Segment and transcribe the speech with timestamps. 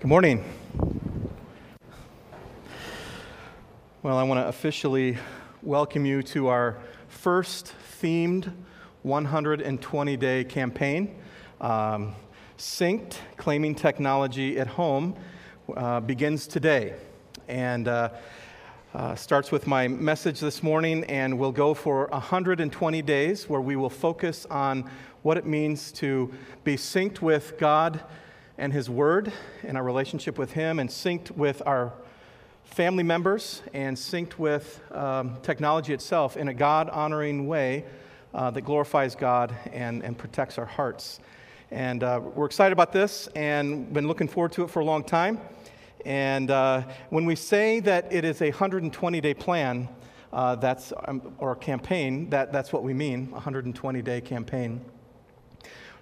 [0.00, 0.44] Good morning.
[4.04, 5.18] Well, I want to officially
[5.60, 6.78] welcome you to our
[7.08, 8.52] first themed
[9.02, 11.16] 120 day campaign.
[11.60, 12.14] Um,
[12.56, 15.16] Synced Claiming Technology at Home
[15.76, 16.94] uh, begins today
[17.48, 18.10] and uh,
[18.94, 23.74] uh, starts with my message this morning, and we'll go for 120 days where we
[23.74, 24.88] will focus on
[25.22, 28.00] what it means to be synced with God
[28.58, 31.92] and His Word and our relationship with Him, and synced with our
[32.64, 37.84] family members, and synced with um, technology itself in a God honoring way
[38.34, 41.20] uh, that glorifies God and, and protects our hearts.
[41.70, 45.04] And uh, we're excited about this and been looking forward to it for a long
[45.04, 45.40] time.
[46.04, 49.88] And uh, when we say that it is a 120 day plan,
[50.32, 54.80] uh, that's, um, or campaign, that, that's what we mean, 120 day campaign.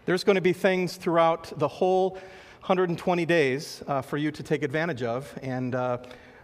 [0.05, 2.19] There's going to be things throughout the whole
[2.67, 5.99] 120 days uh, for you to take advantage of, and uh,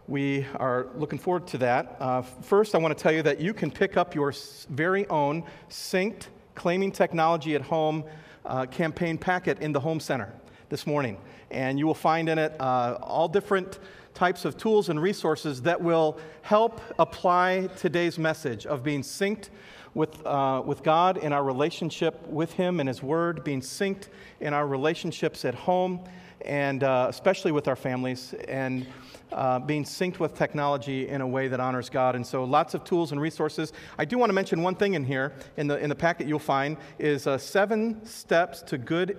[0.06, 1.96] we are looking forward to that.
[1.98, 4.32] Uh, first, I want to tell you that you can pick up your
[4.70, 8.04] very own synced claiming technology at home
[8.46, 10.32] uh, campaign packet in the home center
[10.68, 11.18] this morning,
[11.50, 13.80] and you will find in it uh, all different
[14.14, 19.48] types of tools and resources that will help apply today's message of being synced
[19.94, 24.08] with, uh, with God in our relationship with Him and His Word, being synced
[24.40, 26.00] in our relationships at home,
[26.44, 28.86] and uh, especially with our families, and
[29.32, 32.16] uh, being synced with technology in a way that honors God.
[32.16, 33.72] And so, lots of tools and resources.
[33.98, 36.38] I do want to mention one thing in here, in the, in the packet you'll
[36.38, 39.18] find, is uh, seven steps to good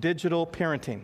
[0.00, 1.02] digital parenting.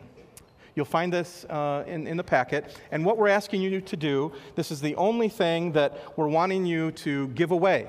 [0.74, 2.78] You'll find this uh, in, in the packet.
[2.90, 6.64] And what we're asking you to do, this is the only thing that we're wanting
[6.64, 7.88] you to give away.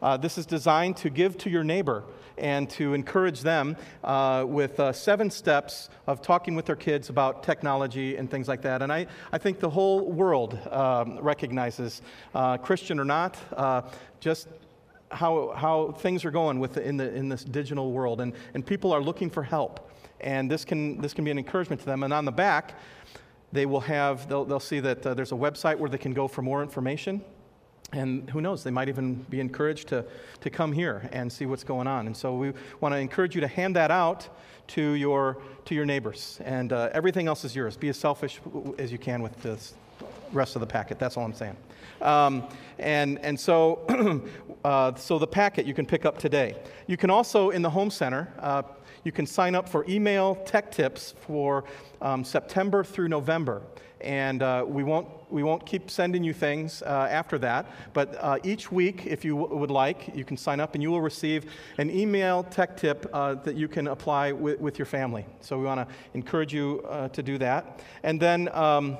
[0.00, 2.04] Uh, this is designed to give to your neighbor
[2.38, 7.42] and to encourage them uh, with uh, seven steps of talking with their kids about
[7.42, 8.82] technology and things like that.
[8.82, 12.02] And I, I think the whole world um, recognizes,
[12.34, 13.82] uh, Christian or not, uh,
[14.18, 14.48] just
[15.10, 18.20] how, how things are going with the, in, the, in this digital world.
[18.20, 19.91] And, and people are looking for help.
[20.22, 22.02] And this can, this can be an encouragement to them.
[22.02, 22.74] And on the back,
[23.52, 26.26] they will have, they'll, they'll see that uh, there's a website where they can go
[26.26, 27.22] for more information.
[27.92, 30.04] And who knows, they might even be encouraged to,
[30.40, 32.06] to come here and see what's going on.
[32.06, 34.28] And so we want to encourage you to hand that out
[34.68, 36.40] to your, to your neighbors.
[36.44, 37.76] And uh, everything else is yours.
[37.76, 38.40] Be as selfish
[38.78, 39.74] as you can with this
[40.32, 40.98] rest of the packet.
[40.98, 41.56] That's all I'm saying.
[42.00, 42.44] Um,
[42.78, 44.22] and, and so,
[44.64, 46.56] uh, so the packet you can pick up today.
[46.86, 48.62] You can also, in the Home Center, uh,
[49.04, 51.64] you can sign up for email tech tips for
[52.00, 53.62] um, September through November
[54.02, 57.66] and uh, we, won't, we won't keep sending you things uh, after that.
[57.92, 60.90] But uh, each week, if you w- would like, you can sign up and you
[60.90, 65.24] will receive an email tech tip uh, that you can apply with, with your family.
[65.40, 67.80] So we want to encourage you to do that.
[68.02, 68.98] And then um,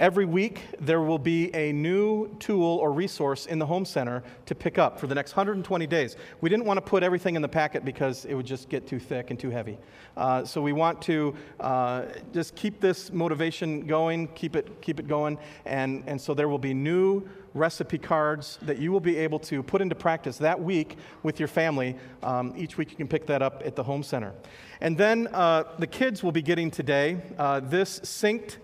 [0.00, 4.54] Every week, there will be a new tool or resource in the Home Center to
[4.54, 6.16] pick up for the next 120 days.
[6.40, 8.98] We didn't want to put everything in the packet because it would just get too
[8.98, 9.76] thick and too heavy.
[10.16, 15.06] Uh, so we want to uh, just keep this motivation going, keep it, keep it
[15.06, 17.22] going, and, and so there will be new
[17.52, 21.48] recipe cards that you will be able to put into practice that week with your
[21.48, 21.94] family.
[22.22, 24.32] Um, each week you can pick that up at the Home Center.
[24.80, 28.56] And then uh, the kids will be getting today uh, this synced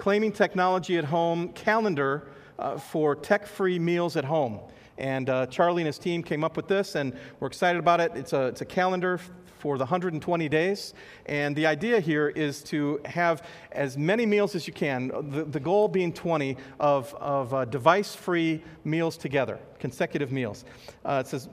[0.00, 2.26] Claiming Technology at Home calendar
[2.58, 4.58] uh, for tech free meals at home.
[4.96, 8.12] And uh, Charlie and his team came up with this, and we're excited about it.
[8.14, 9.20] It's a, it's a calendar
[9.58, 10.94] for the 120 days.
[11.26, 15.60] And the idea here is to have as many meals as you can, the, the
[15.60, 20.64] goal being 20 of, of uh, device free meals together, consecutive meals.
[21.04, 21.50] Uh, it says,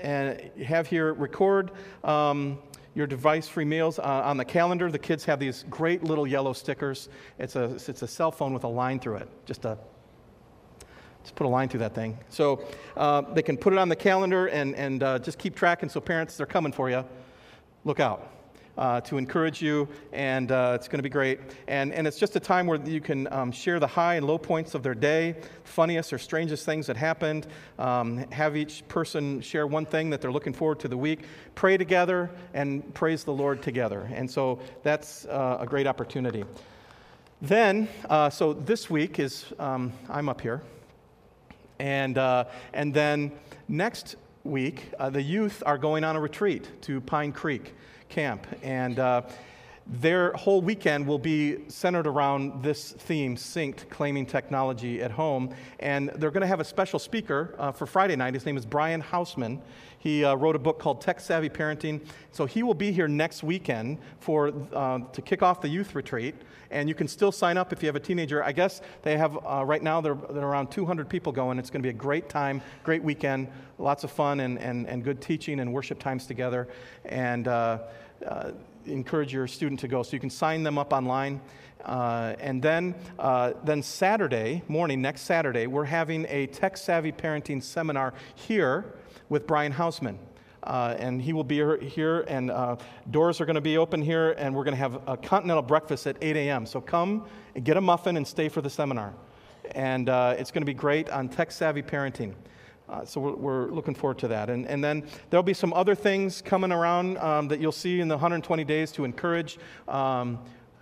[0.00, 1.72] and you have here record.
[2.04, 2.60] Um,
[2.98, 3.98] your device free meals.
[3.98, 7.08] Uh, on the calendar, the kids have these great little yellow stickers.
[7.38, 9.78] It's a, it's a cell phone with a line through it, just a
[11.22, 12.16] just put a line through that thing.
[12.30, 12.64] So
[12.96, 15.88] uh, they can put it on the calendar and, and uh, just keep tracking.
[15.88, 17.04] So parents, they're coming for you.
[17.84, 18.37] Look out
[18.78, 21.40] uh, to encourage you, and uh, it's going to be great.
[21.66, 24.38] And, and it's just a time where you can um, share the high and low
[24.38, 27.48] points of their day, funniest or strangest things that happened,
[27.78, 31.24] um, have each person share one thing that they're looking forward to the week,
[31.54, 34.08] pray together, and praise the Lord together.
[34.14, 36.44] And so that's uh, a great opportunity.
[37.42, 40.62] Then, uh, so this week is, um, I'm up here.
[41.80, 43.32] And, uh, and then
[43.68, 47.74] next week, uh, the youth are going on a retreat to Pine Creek
[48.08, 48.46] camp.
[48.62, 49.22] And uh,
[49.86, 55.54] their whole weekend will be centered around this theme, Synced, Claiming Technology at Home.
[55.80, 58.34] And they're going to have a special speaker uh, for Friday night.
[58.34, 59.60] His name is Brian Housman.
[60.08, 62.00] He uh, wrote a book called Tech Savvy Parenting.
[62.32, 66.34] So he will be here next weekend for, uh, to kick off the youth retreat.
[66.70, 68.42] And you can still sign up if you have a teenager.
[68.42, 71.58] I guess they have, uh, right now, they're, they're around 200 people going.
[71.58, 75.04] It's going to be a great time, great weekend, lots of fun and, and, and
[75.04, 76.68] good teaching and worship times together.
[77.04, 77.80] And uh,
[78.26, 78.52] uh,
[78.86, 80.02] encourage your student to go.
[80.02, 81.38] So you can sign them up online.
[81.84, 87.62] Uh, and then, uh, then Saturday morning, next Saturday, we're having a tech savvy parenting
[87.62, 88.94] seminar here
[89.28, 90.18] with Brian Housman.
[90.64, 92.76] Uh, and he will be here, and uh,
[93.10, 96.06] doors are going to be open here, and we're going to have a continental breakfast
[96.06, 96.66] at 8 a.m.
[96.66, 99.14] So come and get a muffin and stay for the seminar.
[99.72, 102.34] And uh, it's going to be great on tech savvy parenting.
[102.88, 104.48] Uh, so we're, we're, looking forward to that.
[104.48, 108.08] And, and then there'll be some other things coming around um, that you'll see in
[108.08, 110.38] the 120 days to encourage um,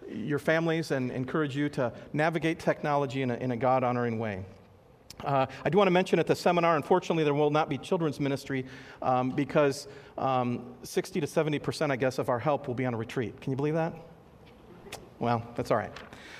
[0.08, 4.44] your families and encourage you to navigate technology in a, in a God honoring way.
[5.24, 8.20] Uh, I do want to mention at the seminar, unfortunately, there will not be children's
[8.20, 8.66] ministry
[9.02, 12.94] um, because um, 60 to 70 percent, I guess, of our help will be on
[12.94, 13.40] a retreat.
[13.40, 13.94] Can you believe that?
[15.18, 15.92] Well, that's all right.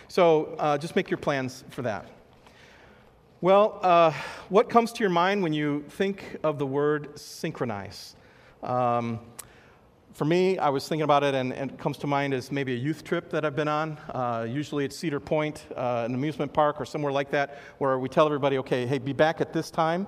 [0.09, 2.07] So uh, just make your plans for that.
[3.41, 4.13] Well, uh,
[4.49, 8.17] what comes to your mind when you think of the word synchronize?
[8.63, 9.21] Um,
[10.17, 12.73] for me, I was thinking about it, and, and, it comes to mind as maybe
[12.73, 13.99] a youth trip that I've been on.
[14.09, 18.09] Uh, usually it's Cedar Point, uh, an amusement park, or somewhere like that, where we
[18.09, 20.07] tell everybody, okay, hey, be back at this time.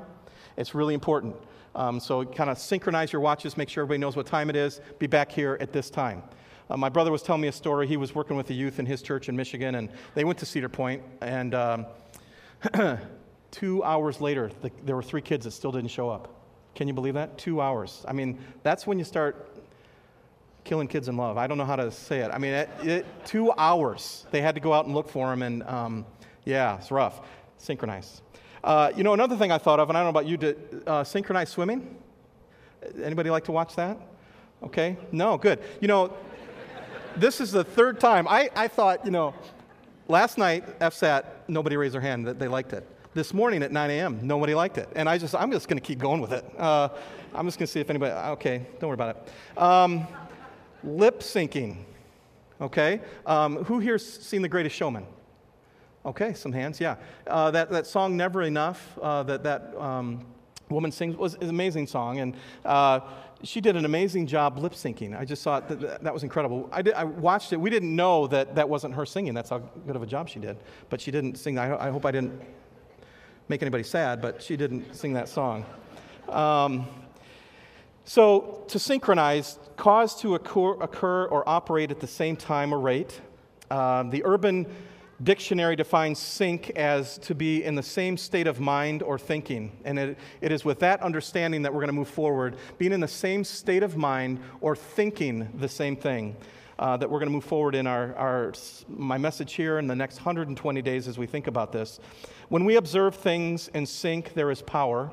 [0.57, 1.37] It's really important.
[1.75, 4.81] Um, so kind of synchronize your watches, make sure everybody knows what time it is,
[4.99, 6.23] be back here at this time.
[6.71, 7.87] Uh, my brother was telling me a story.
[7.87, 10.47] He was working with the youth in his church in Michigan, and they went to
[10.47, 11.87] Cedar Point, and um,
[13.51, 16.35] Two hours later, the, there were three kids that still didn't show up.
[16.75, 17.39] Can you believe that?
[17.39, 18.05] Two hours.
[18.07, 19.58] I mean, that's when you start
[20.69, 21.39] killing kids in love.
[21.39, 22.31] I don't know how to say it.
[22.31, 24.27] I mean, it, it, two hours.
[24.31, 26.05] They had to go out and look for him, and um,
[26.45, 27.23] yeah, it's rough.
[27.57, 28.21] Synchronize.
[28.63, 30.57] Uh, you know, another thing I thought of, and I don't know about you, to
[30.87, 31.97] uh, synchronize swimming.
[33.03, 33.97] Anybody like to watch that?
[34.63, 35.59] Okay, no, good.
[35.81, 36.13] You know,
[37.17, 38.29] this is the third time.
[38.29, 39.35] I, I thought, you know,
[40.07, 43.91] last night, FSAT, nobody raised their hand that they liked it this morning at 9
[43.91, 44.21] a.m.
[44.23, 44.91] Nobody liked it.
[44.95, 46.45] And I just, I'm just going to keep going with it.
[46.59, 46.91] Uh,
[47.35, 49.59] I'm just going to see if anybody, okay, don't worry about it.
[49.59, 50.07] Um,
[50.85, 51.77] lip syncing,
[52.61, 53.01] okay?
[53.27, 55.07] Um, who here's seen The Greatest Showman?
[56.07, 56.97] Okay, some hands, yeah.
[57.27, 60.25] Uh, that, that song, Never Enough, uh, that that um,
[60.71, 62.21] woman sings, was an amazing song.
[62.21, 63.01] And uh,
[63.43, 65.19] she did an amazing job lip syncing.
[65.19, 66.69] I just thought that, that was incredible.
[66.73, 67.61] I, did, I watched it.
[67.61, 69.35] We didn't know that that wasn't her singing.
[69.35, 70.57] That's how good of a job she did.
[70.89, 71.59] But she didn't sing.
[71.59, 72.41] I, I hope I didn't
[73.49, 75.65] make anybody sad, but she didn't sing that song.
[76.29, 76.87] Um,
[78.09, 83.21] so, to synchronize, cause to occur, occur, or operate at the same time or rate.
[83.71, 84.67] Um, the Urban
[85.23, 89.77] Dictionary defines sync as to be in the same state of mind or thinking.
[89.85, 93.01] And it, it is with that understanding that we're going to move forward, being in
[93.01, 96.35] the same state of mind or thinking the same thing
[96.79, 98.55] uh, that we're going to move forward in our, our,
[98.89, 102.01] my message here in the next 120 days as we think about this.
[102.49, 105.13] When we observe things in sync, there is power.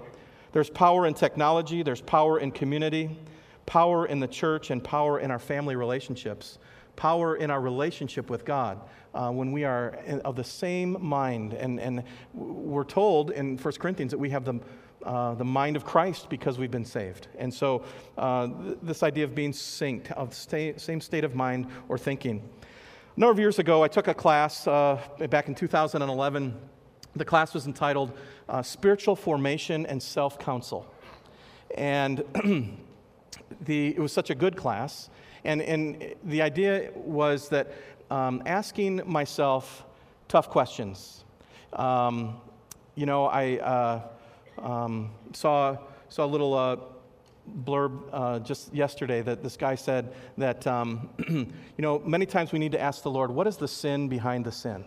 [0.55, 3.19] There's power in technology, there's power in community,
[3.65, 6.59] power in the church, and power in our family relationships,
[6.95, 8.79] power in our relationship with God.
[9.13, 12.03] Uh, when we are of the same mind, and, and
[12.33, 14.61] we're told in 1 Corinthians that we have the
[15.03, 17.27] uh, the mind of Christ because we've been saved.
[17.37, 17.83] And so,
[18.17, 22.41] uh, th- this idea of being synced, of the same state of mind or thinking.
[23.17, 26.57] A number of years ago, I took a class uh, back in 2011.
[27.15, 28.11] The class was entitled
[28.49, 30.85] uh, Spiritual Formation and Self Counsel.
[31.77, 32.23] And
[33.61, 35.09] the, it was such a good class.
[35.43, 37.71] And, and the idea was that
[38.09, 39.85] um, asking myself
[40.27, 41.23] tough questions.
[41.73, 42.41] Um,
[42.95, 44.01] you know, I uh,
[44.61, 45.77] um, saw,
[46.09, 46.77] saw a little uh,
[47.63, 52.59] blurb uh, just yesterday that this guy said that, um, you know, many times we
[52.59, 54.85] need to ask the Lord, what is the sin behind the sin?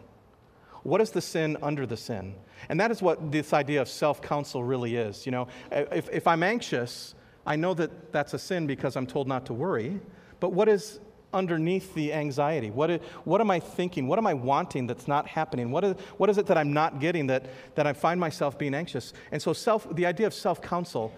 [0.82, 2.34] What is the sin under the sin?
[2.68, 5.26] And that is what this idea of self counsel really is.
[5.26, 7.14] You know, if, if I'm anxious,
[7.46, 10.00] I know that that's a sin because I'm told not to worry.
[10.40, 11.00] But what is
[11.32, 12.70] underneath the anxiety?
[12.70, 14.06] What, is, what am I thinking?
[14.06, 15.70] What am I wanting that's not happening?
[15.70, 17.44] What is, what is it that I'm not getting that,
[17.74, 19.12] that I find myself being anxious?
[19.32, 21.12] And so, self, the idea of self counsel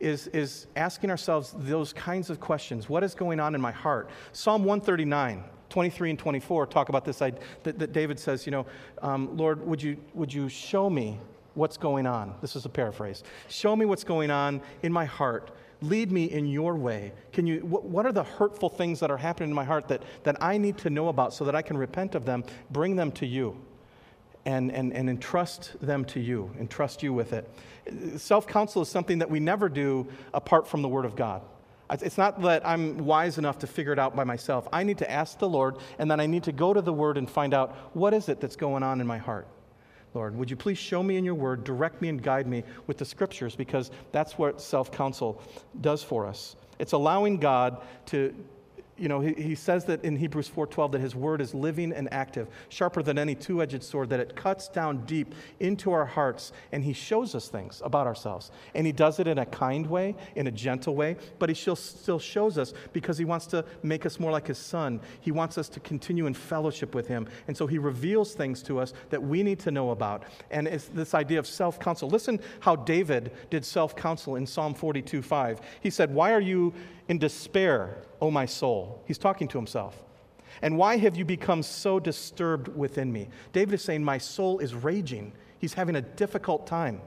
[0.00, 2.88] is, is asking ourselves those kinds of questions.
[2.88, 4.10] What is going on in my heart?
[4.32, 5.44] Psalm 139.
[5.70, 8.66] 23 and 24 talk about this that, that david says you know
[9.02, 11.18] um, lord would you, would you show me
[11.54, 15.50] what's going on this is a paraphrase show me what's going on in my heart
[15.80, 17.12] Lead me in your way.
[17.32, 20.02] Can you, what, what are the hurtful things that are happening in my heart that,
[20.24, 23.12] that I need to know about so that I can repent of them, bring them
[23.12, 23.56] to you,
[24.44, 27.48] and, and, and entrust them to you, entrust you with it?
[28.16, 31.42] Self counsel is something that we never do apart from the Word of God.
[31.90, 34.68] It's not that I'm wise enough to figure it out by myself.
[34.72, 37.16] I need to ask the Lord, and then I need to go to the Word
[37.16, 39.48] and find out what is it that's going on in my heart.
[40.14, 42.98] Lord, would you please show me in your word, direct me and guide me with
[42.98, 45.42] the scriptures, because that's what self counsel
[45.80, 46.56] does for us.
[46.78, 48.34] It's allowing God to,
[48.98, 52.12] you know, he, he says that in Hebrews 4:12 that his word is living and
[52.12, 56.84] active, sharper than any two-edged sword, that it cuts down deep into our hearts, and
[56.84, 58.50] he shows us things about ourselves.
[58.74, 62.18] And he does it in a kind way, in a gentle way, but he still
[62.18, 65.00] shows us because he wants to make us more like his son.
[65.20, 67.28] He wants us to continue in fellowship with him.
[67.46, 70.24] And so he reveals things to us that we need to know about.
[70.50, 72.08] And it's this idea of self-counsel.
[72.08, 75.60] Listen how David did self-counsel in Psalm 42:5.
[75.80, 76.72] He said, "Why are you
[77.08, 79.02] in despair, O my soul.
[79.06, 80.02] He's talking to himself.
[80.62, 83.28] And why have you become so disturbed within me?
[83.52, 85.32] David is saying, My soul is raging.
[85.58, 87.00] He's having a difficult time.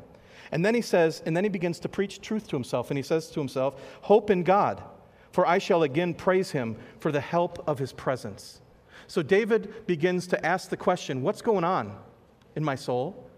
[0.52, 2.92] And then he says, and then he begins to preach truth to himself.
[2.92, 4.84] And he says to himself, Hope in God,
[5.32, 8.60] for I shall again praise him for the help of his presence.
[9.08, 11.96] So David begins to ask the question, What's going on
[12.56, 13.30] in my soul?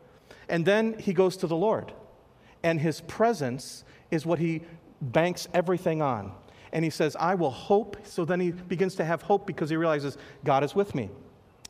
[0.49, 1.93] And then he goes to the Lord.
[2.63, 4.61] And his presence is what he
[5.01, 6.31] banks everything on
[6.73, 7.97] and he says, I will hope.
[8.03, 11.09] So then he begins to have hope because he realizes God is with me.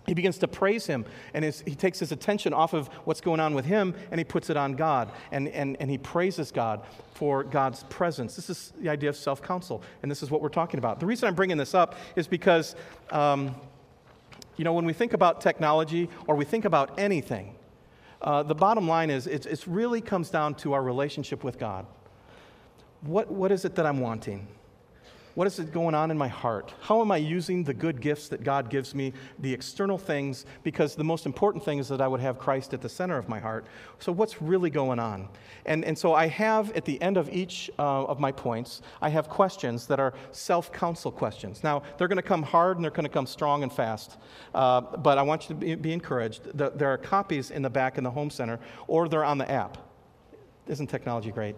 [0.07, 3.39] He begins to praise him, and his, he takes his attention off of what's going
[3.39, 5.09] on with him and he puts it on God.
[5.31, 6.83] And, and, and he praises God
[7.13, 8.35] for God's presence.
[8.35, 10.99] This is the idea of self counsel, and this is what we're talking about.
[10.99, 12.75] The reason I'm bringing this up is because,
[13.11, 13.55] um,
[14.57, 17.55] you know, when we think about technology or we think about anything,
[18.21, 21.85] uh, the bottom line is it really comes down to our relationship with God.
[23.01, 24.47] What, what is it that I'm wanting?
[25.35, 26.75] What is it going on in my heart?
[26.81, 30.45] How am I using the good gifts that God gives me, the external things?
[30.61, 33.27] Because the most important thing is that I would have Christ at the center of
[33.27, 33.65] my heart.
[33.97, 35.27] So, what's really going on?
[35.65, 39.09] And, and so, I have at the end of each uh, of my points, I
[39.09, 41.63] have questions that are self counsel questions.
[41.63, 44.17] Now, they're going to come hard and they're going to come strong and fast.
[44.53, 46.55] Uh, but I want you to be, be encouraged.
[46.55, 49.49] The, there are copies in the back in the Home Center, or they're on the
[49.49, 49.79] app.
[50.67, 51.55] Isn't technology great?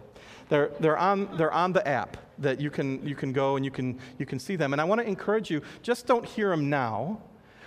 [0.49, 3.71] They're, they're, on, they're on the app that you can, you can go and you
[3.71, 4.73] can, you can see them.
[4.73, 7.21] And I want to encourage you just don't hear them now,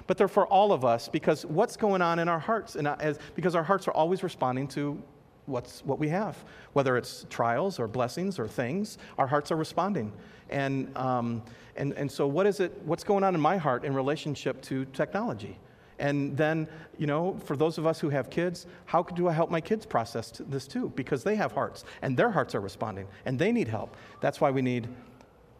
[0.06, 2.76] but they're for all of us because what's going on in our hearts?
[2.76, 5.02] And as, because our hearts are always responding to
[5.46, 6.36] what's, what we have.
[6.74, 10.12] Whether it's trials or blessings or things, our hearts are responding.
[10.50, 11.42] And, um,
[11.76, 14.84] and, and so, what is it, what's going on in my heart in relationship to
[14.86, 15.58] technology?
[15.98, 19.50] And then, you know, for those of us who have kids, how do I help
[19.50, 20.92] my kids process this too?
[20.94, 23.96] Because they have hearts and their hearts are responding and they need help.
[24.20, 24.88] That's why we need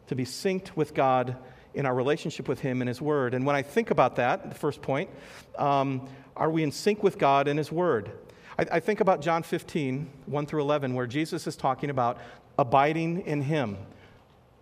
[0.07, 1.37] to be synced with God
[1.75, 3.35] in our relationship with Him and His Word.
[3.35, 5.11] And when I think about that, the first point,
[5.57, 8.11] um, are we in sync with God and His Word?
[8.59, 12.19] I, I think about John 15, 1 through 11, where Jesus is talking about
[12.59, 13.77] abiding in Him,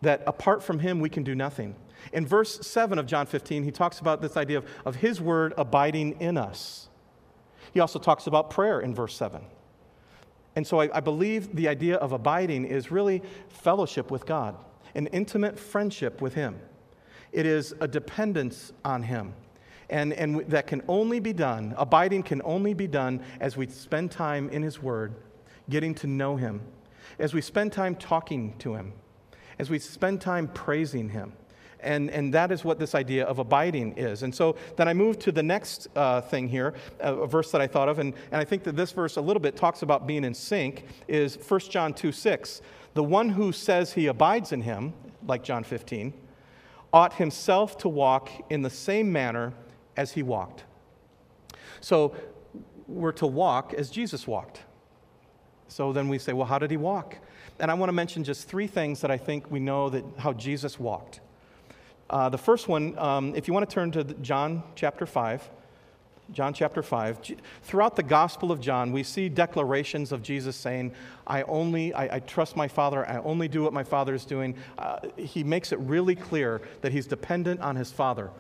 [0.03, 1.77] that apart from Him, we can do nothing.
[2.13, 5.55] In verse 7 of John 15, he talks about this idea of, of his word
[5.57, 6.89] abiding in us.
[7.73, 9.43] He also talks about prayer in verse 7.
[10.57, 14.57] And so I, I believe the idea of abiding is really fellowship with God,
[14.95, 16.59] an intimate friendship with Him.
[17.33, 19.35] It is a dependence on Him.
[19.91, 24.11] And, and that can only be done, abiding can only be done as we spend
[24.11, 25.15] time in His Word,
[25.69, 26.63] getting to know Him,
[27.19, 28.95] as we spend time talking to Him,
[29.59, 31.35] as we spend time praising Him.
[31.81, 34.23] And, and that is what this idea of abiding is.
[34.23, 37.67] And so then I move to the next uh, thing here, a verse that I
[37.67, 40.25] thought of, and, and I think that this verse a little bit talks about being
[40.25, 42.63] in sync, is 1 John 2 6.
[42.95, 44.95] The one who says he abides in him,
[45.27, 46.15] like John 15,
[46.93, 49.53] ought himself to walk in the same manner
[49.97, 50.65] as he walked.
[51.81, 52.17] So
[52.89, 54.63] we're to walk as Jesus walked.
[55.69, 57.19] So then we say, well, how did he walk?
[57.59, 60.33] And I want to mention just three things that I think we know that how
[60.33, 61.21] Jesus walked.
[62.09, 65.51] Uh, the first one, um, if you want to turn to John chapter 5,
[66.33, 67.37] John chapter 5.
[67.63, 70.93] Throughout the Gospel of John, we see declarations of Jesus saying,
[71.27, 74.57] I only, I, I trust my Father, I only do what my Father is doing.
[74.77, 78.31] Uh, he makes it really clear that he's dependent on his Father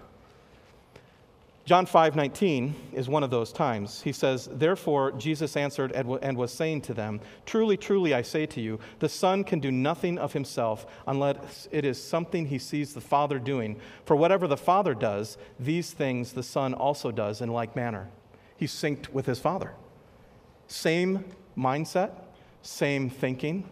[1.67, 4.01] John 5:19 is one of those times.
[4.03, 8.61] He says, "Therefore Jesus answered and was saying to them, Truly, truly I say to
[8.61, 13.01] you, the Son can do nothing of himself unless it is something he sees the
[13.01, 13.81] Father doing.
[14.05, 18.11] For whatever the Father does, these things the Son also does in like manner."
[18.57, 19.73] He's synced with his Father.
[20.69, 21.25] Same
[21.59, 22.13] mindset,
[22.63, 23.69] same thinking.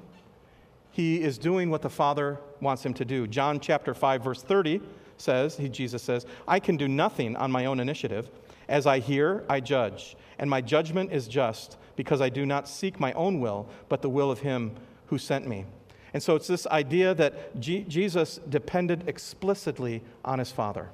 [0.90, 3.26] he is doing what the Father wants him to do.
[3.26, 4.80] John chapter 5 verse 30
[5.24, 8.28] says, he, Jesus says, "I can do nothing on my own initiative.
[8.68, 13.00] As I hear, I judge, and my judgment is just, because I do not seek
[13.00, 14.76] my own will, but the will of him
[15.06, 15.64] who sent me."
[16.12, 20.88] And so it's this idea that G- Jesus depended explicitly on his Father.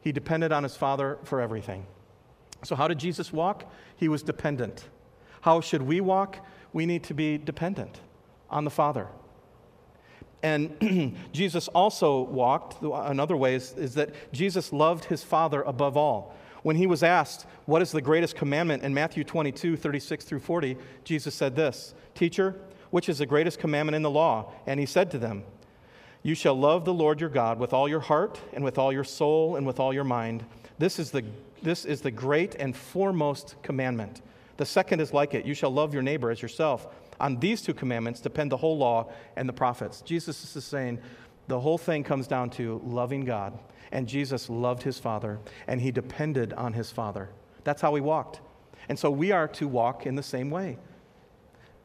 [0.00, 1.86] He depended on his Father for everything.
[2.62, 3.70] So, how did Jesus walk?
[3.96, 4.88] He was dependent.
[5.40, 6.38] How should we walk?
[6.72, 8.00] We need to be dependent
[8.48, 9.08] on the Father.
[10.42, 16.34] And Jesus also walked, another way is, is, that Jesus loved his Father above all.
[16.62, 20.76] When he was asked, What is the greatest commandment in Matthew 22, 36 through 40,
[21.04, 22.56] Jesus said this Teacher,
[22.90, 24.52] which is the greatest commandment in the law?
[24.66, 25.44] And he said to them,
[26.22, 29.04] You shall love the Lord your God with all your heart, and with all your
[29.04, 30.44] soul, and with all your mind.
[30.78, 31.24] This is the,
[31.62, 34.22] this is the great and foremost commandment.
[34.56, 36.88] The second is like it you shall love your neighbor as yourself.
[37.20, 40.00] On these two commandments depend the whole law and the prophets.
[40.02, 41.00] Jesus is saying
[41.48, 43.58] the whole thing comes down to loving God.
[43.90, 47.30] And Jesus loved his Father, and he depended on his Father.
[47.64, 48.40] That's how he walked.
[48.88, 50.78] And so we are to walk in the same way.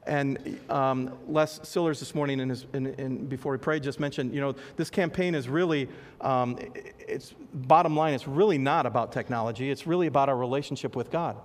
[0.05, 4.33] And um, Les Sillers this morning, in his, in, in, before he prayed, just mentioned,
[4.33, 5.87] you know, this campaign is really,
[6.19, 6.59] um,
[6.99, 9.71] it's bottom line, it's really not about technology.
[9.71, 11.37] It's really about our relationship with God.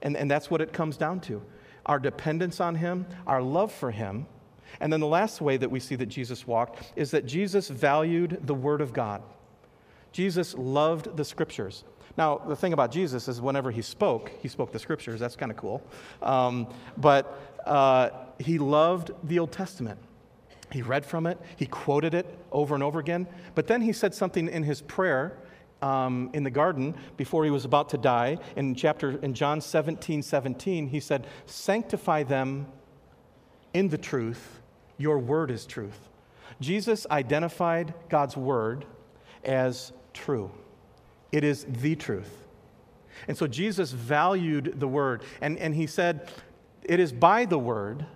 [0.00, 1.42] And, and that's what it comes down to
[1.86, 4.26] our dependence on Him, our love for Him.
[4.80, 8.40] And then the last way that we see that Jesus walked is that Jesus valued
[8.46, 9.22] the Word of God.
[10.12, 11.84] Jesus loved the Scriptures.
[12.16, 15.20] Now, the thing about Jesus is whenever he spoke, he spoke the Scriptures.
[15.20, 15.82] That's kind of cool.
[16.20, 19.98] Um, but uh, he loved the Old Testament.
[20.70, 23.26] He read from it, he quoted it over and over again.
[23.54, 25.36] But then he said something in his prayer
[25.82, 28.38] um, in the garden before he was about to die.
[28.56, 32.68] In chapter in John 17, 17, he said, Sanctify them
[33.74, 34.60] in the truth.
[34.96, 36.08] Your word is truth.
[36.60, 38.84] Jesus identified God's word
[39.44, 40.50] as true.
[41.32, 42.46] It is the truth.
[43.26, 45.24] And so Jesus valued the word.
[45.40, 46.30] And, and he said,
[46.84, 48.06] It is by the word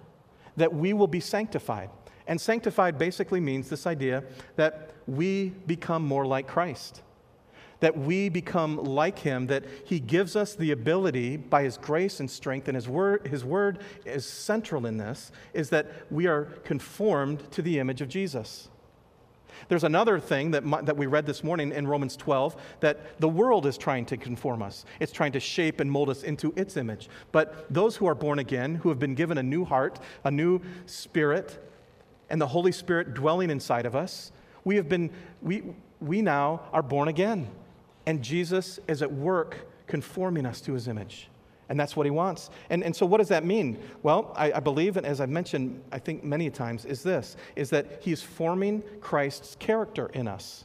[0.56, 1.90] that we will be sanctified.
[2.28, 4.24] And sanctified basically means this idea
[4.56, 7.02] that we become more like Christ
[7.80, 12.30] that we become like him, that he gives us the ability by his grace and
[12.30, 17.50] strength, and his word, his word is central in this, is that we are conformed
[17.52, 18.68] to the image of Jesus.
[19.68, 23.66] There's another thing that, that we read this morning in Romans 12 that the world
[23.66, 24.84] is trying to conform us.
[25.00, 27.08] It's trying to shape and mold us into its image.
[27.32, 30.60] But those who are born again, who have been given a new heart, a new
[30.84, 31.58] spirit,
[32.28, 34.32] and the Holy Spirit dwelling inside of us,
[34.64, 35.10] we have been,
[35.42, 35.62] we,
[36.00, 37.48] we now are born again.
[38.06, 41.28] And Jesus is at work conforming us to his image.
[41.68, 42.50] And that's what he wants.
[42.70, 43.78] And, and so what does that mean?
[44.02, 47.70] Well, I, I believe, and as I've mentioned, I think many times, is this, is
[47.70, 50.64] that he's forming Christ's character in us.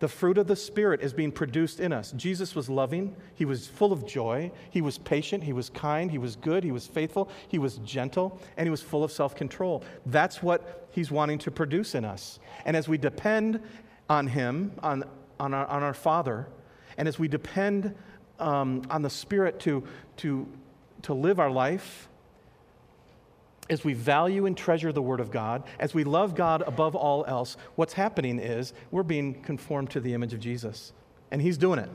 [0.00, 2.12] The fruit of the Spirit is being produced in us.
[2.12, 3.16] Jesus was loving.
[3.34, 4.52] He was full of joy.
[4.70, 5.42] He was patient.
[5.42, 6.10] He was kind.
[6.10, 6.62] He was good.
[6.62, 7.30] He was faithful.
[7.48, 8.38] He was gentle.
[8.56, 9.82] And he was full of self control.
[10.06, 12.38] That's what he's wanting to produce in us.
[12.66, 13.60] And as we depend
[14.10, 15.04] on him, on
[15.38, 16.46] on our, on our Father,
[16.96, 17.94] and as we depend
[18.38, 19.84] um, on the Spirit to,
[20.18, 20.46] to,
[21.02, 22.08] to live our life,
[23.70, 27.24] as we value and treasure the Word of God, as we love God above all
[27.26, 30.92] else, what's happening is we're being conformed to the image of Jesus.
[31.30, 31.90] And He's doing it.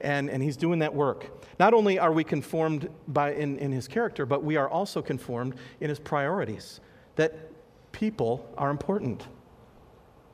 [0.00, 1.46] And, and He's doing that work.
[1.60, 5.54] Not only are we conformed by, in, in His character, but we are also conformed
[5.80, 6.80] in His priorities.
[7.16, 7.50] That
[7.92, 9.26] people are important,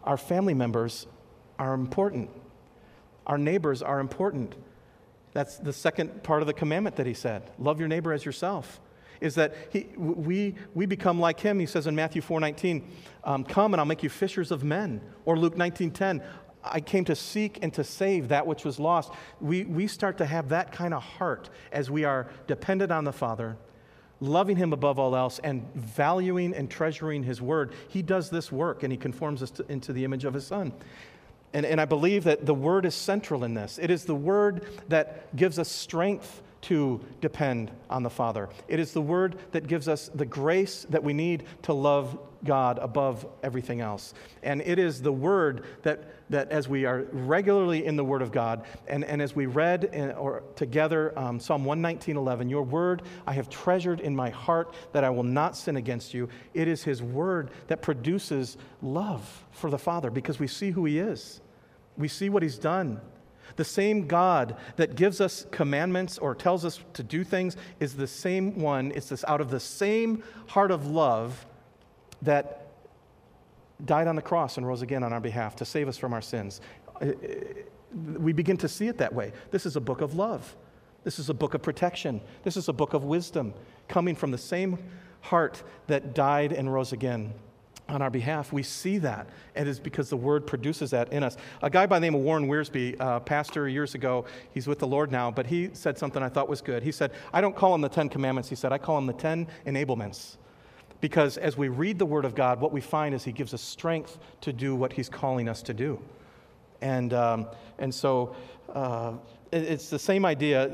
[0.04, 1.06] our family members
[1.58, 2.30] are important.
[3.26, 4.54] Our neighbors are important.
[5.32, 8.80] That's the second part of the commandment that he said love your neighbor as yourself.
[9.20, 11.58] Is that he, we, we become like him.
[11.58, 12.88] He says in Matthew 4 19,
[13.24, 15.00] um, Come and I'll make you fishers of men.
[15.24, 16.22] Or Luke 19 10,
[16.64, 19.12] I came to seek and to save that which was lost.
[19.40, 23.12] We, we start to have that kind of heart as we are dependent on the
[23.12, 23.56] Father,
[24.20, 27.74] loving Him above all else, and valuing and treasuring His Word.
[27.88, 30.72] He does this work and He conforms us to, into the image of His Son.
[31.52, 33.78] And, and I believe that the word is central in this.
[33.80, 38.48] It is the word that gives us strength to depend on the Father.
[38.66, 42.78] It is the word that gives us the grace that we need to love God
[42.78, 44.14] above everything else.
[44.42, 48.32] And it is the word that, that as we are regularly in the word of
[48.32, 53.02] God, and, and as we read in, or together um, Psalm 119 11, your word
[53.26, 56.28] I have treasured in my heart that I will not sin against you.
[56.54, 60.98] It is his word that produces love for the Father because we see who he
[60.98, 61.40] is,
[61.96, 63.00] we see what he's done.
[63.56, 68.06] The same God that gives us commandments or tells us to do things is the
[68.06, 68.92] same one.
[68.94, 71.44] It's this out of the same heart of love
[72.22, 72.67] that
[73.84, 76.22] died on the cross and rose again on our behalf to save us from our
[76.22, 76.60] sins.
[77.92, 79.32] We begin to see it that way.
[79.50, 80.56] This is a book of love.
[81.04, 82.20] This is a book of protection.
[82.42, 83.54] This is a book of wisdom
[83.86, 84.78] coming from the same
[85.20, 87.32] heart that died and rose again
[87.88, 88.52] on our behalf.
[88.52, 89.28] We see that.
[89.54, 91.36] And it is because the word produces that in us.
[91.62, 94.86] A guy by the name of Warren Wiersbe, uh, pastor years ago, he's with the
[94.86, 96.82] Lord now, but he said something I thought was good.
[96.82, 98.50] He said, I don't call them the Ten Commandments.
[98.50, 100.36] He said, I call them the Ten Enablements.
[101.00, 103.62] Because as we read the Word of God, what we find is He gives us
[103.62, 106.00] strength to do what He's calling us to do.
[106.80, 107.46] And, um,
[107.78, 108.34] and so
[108.74, 109.12] uh,
[109.52, 110.70] it's the same idea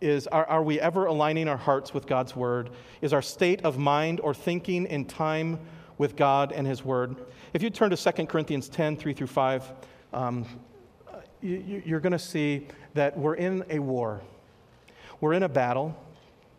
[0.00, 2.70] is are, are we ever aligning our hearts with God's Word?
[3.02, 5.58] Is our state of mind or thinking in time
[5.98, 7.16] with God and His Word?
[7.52, 9.72] If you turn to 2 Corinthians 10 3 through 5,
[10.12, 10.46] um,
[11.42, 14.20] you, you're going to see that we're in a war.
[15.20, 15.96] We're in a battle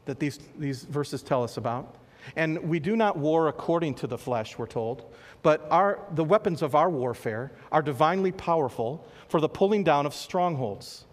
[0.06, 1.96] that these, these verses tell us about.
[2.36, 6.62] And we do not war according to the flesh, we're told, but our, the weapons
[6.62, 11.06] of our warfare are divinely powerful for the pulling down of strongholds.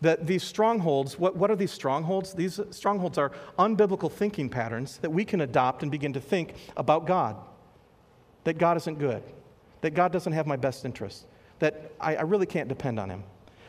[0.00, 2.32] That these strongholds, what, what are these strongholds?
[2.32, 7.06] These strongholds are unbiblical thinking patterns that we can adopt and begin to think about
[7.06, 7.36] God.
[8.44, 9.22] That God isn't good,
[9.82, 11.26] that God doesn't have my best interest,
[11.58, 13.24] that I, I really can't depend on Him.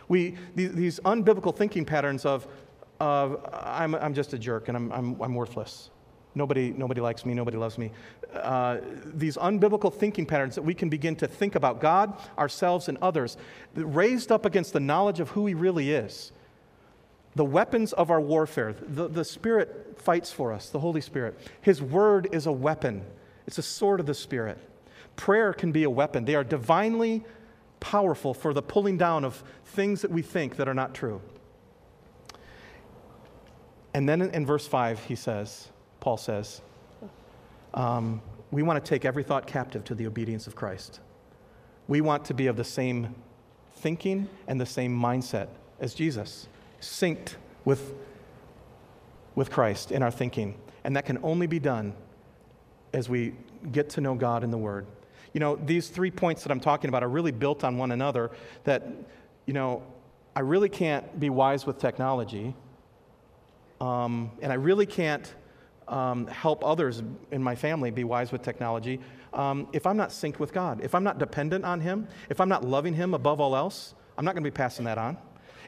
[0.07, 2.47] We, these, these unbiblical thinking patterns of,
[3.01, 5.89] of I'm, I'm just a jerk and I'm, I'm, I'm worthless.
[6.33, 7.91] Nobody, nobody likes me, nobody loves me.
[8.33, 12.97] Uh, these unbiblical thinking patterns that we can begin to think about God, ourselves, and
[13.01, 13.37] others,
[13.75, 16.31] raised up against the knowledge of who He really is.
[17.35, 21.37] The weapons of our warfare, the, the Spirit fights for us, the Holy Spirit.
[21.61, 23.05] His Word is a weapon,
[23.45, 24.57] it's a sword of the Spirit.
[25.17, 26.23] Prayer can be a weapon.
[26.23, 27.23] They are divinely
[27.81, 31.21] powerful for the pulling down of things that we think that are not true.
[33.93, 35.67] And then in, in verse 5, he says,
[36.01, 36.61] Paul says,
[37.73, 40.99] um, we want to take every thought captive to the obedience of Christ.
[41.87, 43.15] We want to be of the same
[43.77, 45.47] thinking and the same mindset
[45.79, 46.47] as Jesus,
[46.81, 47.93] synced with,
[49.35, 50.55] with Christ in our thinking.
[50.83, 51.93] And that can only be done
[52.93, 53.33] as we
[53.71, 54.87] get to know God in the Word.
[55.33, 58.31] You know, these three points that I'm talking about are really built on one another.
[58.65, 58.85] That,
[59.45, 59.83] you know,
[60.35, 62.53] I really can't be wise with technology,
[63.79, 65.33] um, and I really can't
[65.91, 68.99] um, help others in my family be wise with technology
[69.33, 70.81] um, if I'm not synced with God.
[70.83, 74.25] If I'm not dependent on Him, if I'm not loving Him above all else, I'm
[74.25, 75.17] not going to be passing that on.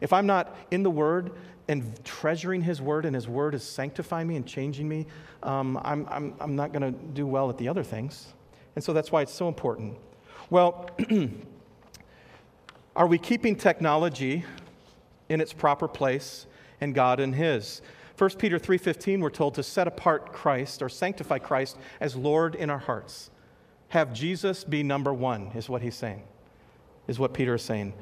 [0.01, 1.31] If I'm not in the Word
[1.67, 5.05] and treasuring His Word and His Word is sanctifying me and changing me,
[5.43, 8.33] um, I'm, I'm, I'm not going to do well at the other things.
[8.75, 9.97] And so that's why it's so important.
[10.49, 10.89] Well,
[12.95, 14.43] are we keeping technology
[15.29, 16.47] in its proper place
[16.81, 17.81] and God in His?
[18.17, 22.69] 1 Peter 3:15 we're told to set apart Christ or sanctify Christ as Lord in
[22.69, 23.31] our hearts.
[23.89, 26.23] Have Jesus be number 1 is what he's saying.
[27.07, 27.93] Is what Peter is saying.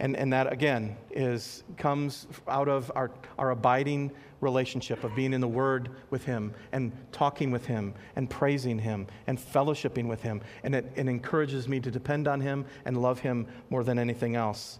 [0.00, 5.40] And, and that again is comes out of our, our abiding relationship of being in
[5.40, 10.40] the Word with Him and talking with Him and praising Him and fellowshipping with Him.
[10.64, 14.36] And it, it encourages me to depend on Him and love Him more than anything
[14.36, 14.78] else.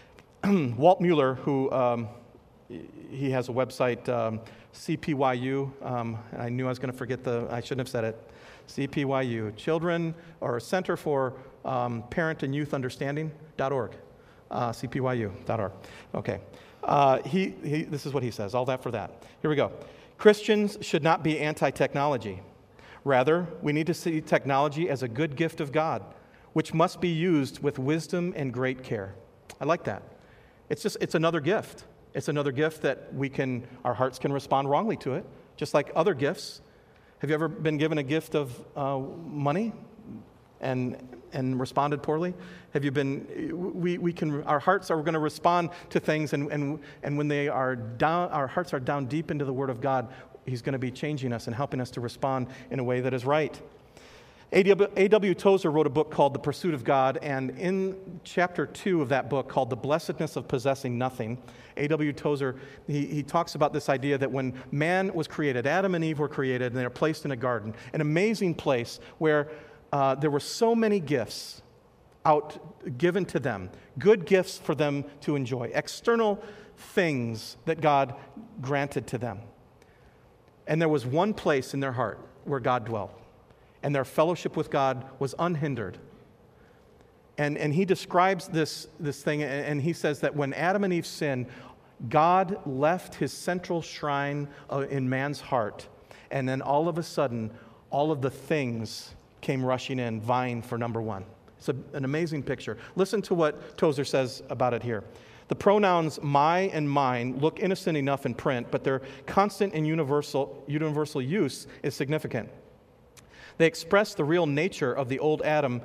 [0.44, 2.08] Walt Mueller, who um,
[3.10, 4.40] he has a website, um,
[4.74, 5.70] CPYU.
[5.84, 8.30] Um, I knew I was going to forget the, I shouldn't have said it.
[8.68, 11.34] CPYU, Children or Center for
[11.64, 13.92] um, Parent and Youth Understanding.org.
[14.50, 15.72] Uh, CPYU.org.
[16.14, 16.40] Okay.
[16.82, 19.22] Uh, he, he, this is what he says, all that for that.
[19.40, 19.72] Here we go.
[20.18, 22.40] Christians should not be anti technology.
[23.04, 26.02] Rather, we need to see technology as a good gift of God,
[26.52, 29.14] which must be used with wisdom and great care.
[29.60, 30.02] I like that.
[30.70, 31.84] It's just, it's another gift.
[32.14, 35.90] It's another gift that we can, our hearts can respond wrongly to it, just like
[35.96, 36.60] other gifts.
[37.18, 39.72] Have you ever been given a gift of uh, money
[40.60, 40.96] and,
[41.32, 42.32] and responded poorly?
[42.72, 46.50] Have you been, we, we can, our hearts are going to respond to things, and,
[46.52, 49.80] and, and when they are down, our hearts are down deep into the Word of
[49.80, 50.08] God,
[50.46, 53.14] He's going to be changing us and helping us to respond in a way that
[53.14, 53.60] is right.
[54.54, 55.34] A.W.
[55.34, 59.28] Tozer wrote a book called The Pursuit of God, and in chapter two of that
[59.28, 61.42] book, called The Blessedness of Possessing Nothing,
[61.76, 62.12] A.W.
[62.12, 62.54] Tozer,
[62.86, 66.28] he, he talks about this idea that when man was created, Adam and Eve were
[66.28, 69.48] created, and they were placed in a garden, an amazing place where
[69.92, 71.60] uh, there were so many gifts
[72.24, 76.40] out given to them, good gifts for them to enjoy, external
[76.76, 78.14] things that God
[78.60, 79.40] granted to them.
[80.68, 83.20] And there was one place in their heart where God dwelt
[83.84, 85.98] and their fellowship with God was unhindered.
[87.36, 91.06] And, and he describes this, this thing, and he says that when Adam and Eve
[91.06, 91.46] sinned,
[92.08, 95.86] God left his central shrine uh, in man's heart,
[96.30, 97.50] and then all of a sudden,
[97.90, 101.26] all of the things came rushing in, vying for number one.
[101.58, 102.78] It's a, an amazing picture.
[102.96, 105.04] Listen to what Tozer says about it here.
[105.48, 110.64] The pronouns my and mine look innocent enough in print, but their constant and universal,
[110.66, 112.48] universal use is significant.
[113.58, 115.80] They express the real nature of the old Adam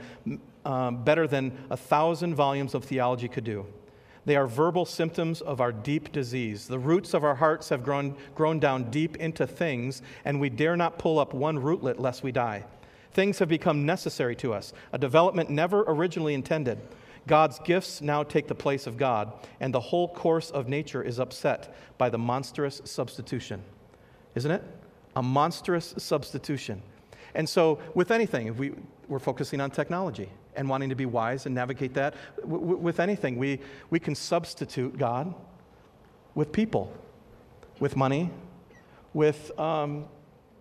[0.65, 3.65] um, better than a thousand volumes of theology could do.
[4.25, 6.67] They are verbal symptoms of our deep disease.
[6.67, 10.75] The roots of our hearts have grown, grown down deep into things, and we dare
[10.75, 12.65] not pull up one rootlet lest we die.
[13.11, 16.79] Things have become necessary to us, a development never originally intended.
[17.27, 21.19] God's gifts now take the place of God, and the whole course of nature is
[21.19, 23.63] upset by the monstrous substitution.
[24.35, 24.63] Isn't it?
[25.15, 26.81] A monstrous substitution.
[27.35, 28.73] And so, with anything, if we,
[29.07, 33.37] we're focusing on technology and wanting to be wise and navigate that, w- with anything,
[33.37, 35.33] we, we can substitute God
[36.35, 36.91] with people,
[37.79, 38.31] with money,
[39.13, 40.05] with, um,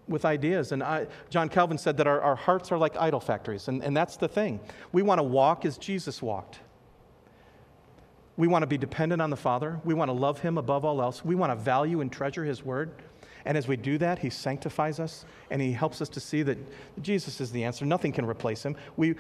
[0.09, 0.73] with ideas.
[0.73, 3.97] And I, John Calvin said that our, our hearts are like idol factories, and, and
[3.97, 4.61] that's the thing.
[4.93, 6.61] We want to walk as Jesus walked.
[8.37, 9.81] We want to be dependent on the Father.
[9.85, 11.25] We want to love Him above all else.
[11.25, 12.93] We want to value and treasure His Word.
[13.49, 16.59] And as we do that, He sanctifies us and He helps us to see that
[17.01, 17.87] Jesus is the answer.
[17.87, 18.77] Nothing can replace Him.
[18.99, 19.15] We,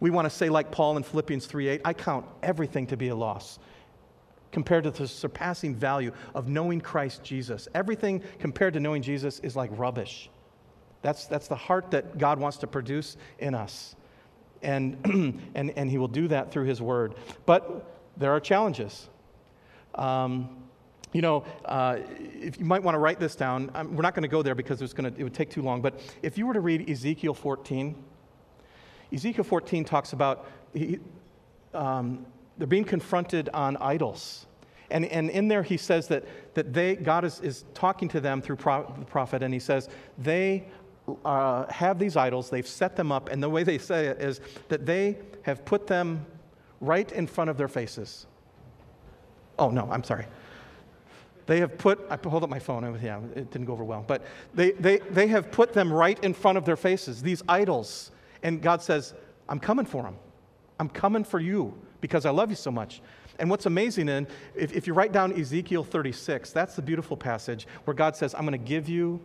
[0.00, 3.08] we want to say, like Paul in Philippians 3 8, I count everything to be
[3.08, 3.58] a loss
[4.50, 7.68] compared to the surpassing value of knowing Christ Jesus.
[7.74, 10.30] Everything compared to knowing Jesus is like rubbish.
[11.02, 13.94] That's, that's the heart that God wants to produce in us.
[14.62, 14.96] And,
[15.54, 17.14] and, and He will do that through His Word.
[17.44, 17.84] But
[18.16, 19.10] there are challenges.
[19.94, 20.65] Um,
[21.12, 24.22] you know, uh, if you might want to write this down, um, we're not going
[24.22, 25.80] to go there because it's going to, it would take too long.
[25.80, 27.94] But if you were to read Ezekiel 14,
[29.12, 30.98] Ezekiel 14 talks about he,
[31.74, 32.26] um,
[32.58, 34.46] they're being confronted on idols.
[34.90, 38.40] And, and in there, he says that, that they, God is, is talking to them
[38.40, 39.88] through pro, the prophet, and he says,
[40.18, 40.64] they
[41.24, 44.40] uh, have these idols, they've set them up, and the way they say it is
[44.68, 46.24] that they have put them
[46.80, 48.26] right in front of their faces.
[49.58, 50.26] Oh, no, I'm sorry.
[51.46, 54.24] They have put, I hold up my phone, yeah, it didn't go over well, but
[54.54, 58.10] they, they, they have put them right in front of their faces, these idols.
[58.42, 59.14] And God says,
[59.48, 60.16] I'm coming for them.
[60.80, 63.00] I'm coming for you because I love you so much.
[63.38, 67.66] And what's amazing, in if, if you write down Ezekiel 36, that's the beautiful passage
[67.84, 69.20] where God says, I'm going to give you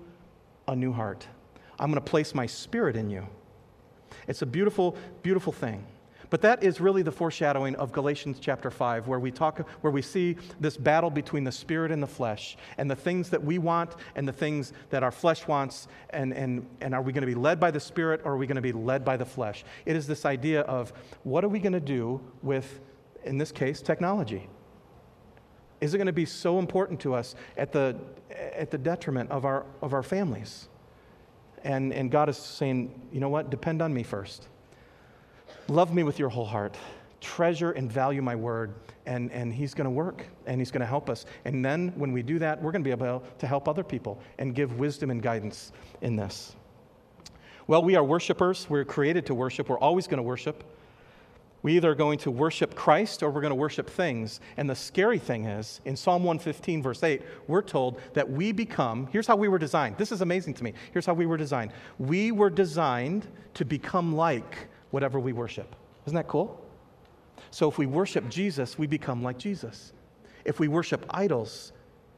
[0.67, 1.25] a new heart.
[1.79, 3.25] I'm going to place my spirit in you.
[4.27, 5.85] It's a beautiful, beautiful thing.
[6.31, 10.01] But that is really the foreshadowing of Galatians chapter 5, where we talk, where we
[10.01, 13.97] see this battle between the spirit and the flesh, and the things that we want
[14.15, 17.35] and the things that our flesh wants, and, and, and are we going to be
[17.35, 19.65] led by the spirit or are we going to be led by the flesh?
[19.85, 22.79] It is this idea of what are we going to do with,
[23.25, 24.47] in this case, technology?
[25.81, 27.97] Is it going to be so important to us at the,
[28.29, 30.69] at the detriment of our, of our families?
[31.65, 33.49] And, and God is saying, you know what?
[33.49, 34.47] Depend on me first.
[35.71, 36.75] Love me with your whole heart.
[37.21, 38.73] Treasure and value my word.
[39.05, 41.25] And, and He's going to work and He's going to help us.
[41.45, 44.21] And then when we do that, we're going to be able to help other people
[44.37, 46.57] and give wisdom and guidance in this.
[47.67, 48.69] Well, we are worshipers.
[48.69, 49.69] We're created to worship.
[49.69, 50.61] We're always going to worship.
[51.61, 54.41] We either are going to worship Christ or we're going to worship things.
[54.57, 59.07] And the scary thing is, in Psalm 115, verse 8, we're told that we become,
[59.07, 59.97] here's how we were designed.
[59.97, 60.73] This is amazing to me.
[60.91, 61.71] Here's how we were designed.
[61.97, 65.75] We were designed to become like whatever we worship.
[66.05, 66.63] Isn't that cool?
[67.49, 69.93] So if we worship Jesus, we become like Jesus.
[70.45, 71.73] If we worship idols,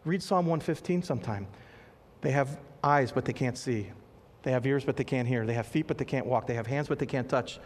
[0.06, 1.48] read Psalm 115 sometime.
[2.22, 3.90] They have eyes, but they can't see.
[4.44, 5.46] They have ears, but they can't hear.
[5.46, 6.48] They have feet, but they can't walk.
[6.48, 7.60] They have hands, but they can't touch.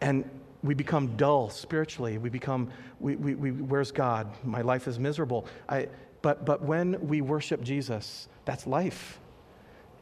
[0.00, 0.28] And
[0.62, 2.18] we become dull spiritually.
[2.18, 4.28] We become, we, we, we, where's God?
[4.44, 5.46] My life is miserable.
[5.68, 5.88] I,
[6.22, 9.19] but, but when we worship Jesus, that's life.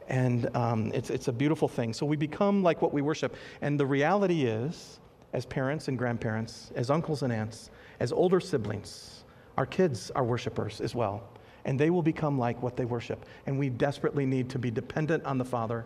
[0.09, 1.93] And um, it's, it's a beautiful thing.
[1.93, 3.35] So we become like what we worship.
[3.61, 4.99] And the reality is,
[5.33, 7.69] as parents and grandparents, as uncles and aunts,
[7.99, 9.23] as older siblings,
[9.57, 11.23] our kids are worshipers as well.
[11.65, 13.25] And they will become like what they worship.
[13.45, 15.85] And we desperately need to be dependent on the Father,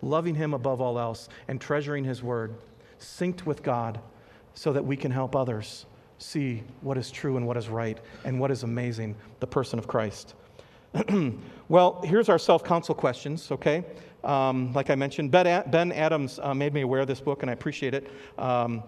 [0.00, 2.54] loving Him above all else, and treasuring His Word,
[2.98, 4.00] synced with God,
[4.54, 5.84] so that we can help others
[6.18, 9.86] see what is true and what is right and what is amazing the person of
[9.86, 10.34] Christ.
[11.68, 13.84] well, here's our self counsel questions, okay?
[14.24, 17.54] Um, like I mentioned, Ben Adams uh, made me aware of this book, and I
[17.54, 18.10] appreciate it.
[18.36, 18.82] Um,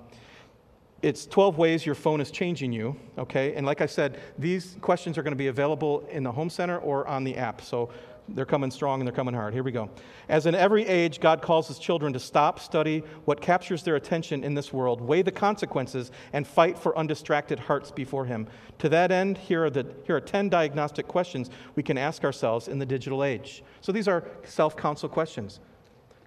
[1.03, 3.55] it's 12 ways your phone is changing you, okay?
[3.55, 6.79] And like I said, these questions are going to be available in the home center
[6.79, 7.63] or on the app.
[7.63, 7.91] So
[8.35, 9.53] they're coming strong and they're coming hard.
[9.53, 9.91] Here we go.
[10.29, 14.45] As in every age, God calls his children to stop, study what captures their attention
[14.45, 18.47] in this world, weigh the consequences, and fight for undistracted hearts before him.
[18.79, 22.69] To that end, here are, the, here are 10 diagnostic questions we can ask ourselves
[22.69, 23.63] in the digital age.
[23.81, 25.61] So these are self counsel questions.